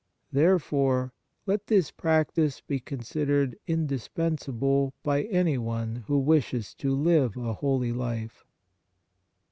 Therefore, 0.31 1.13
let 1.45 1.67
this 1.67 1.91
practice 1.91 2.59
be 2.59 2.79
considered 2.79 3.55
indispensable 3.67 4.95
by 5.03 5.25
anyone 5.25 6.05
who 6.07 6.17
wishes 6.17 6.73
to 6.79 6.95
live 6.95 7.37
a 7.37 7.53
holy 7.53 7.91
life. 7.93 8.43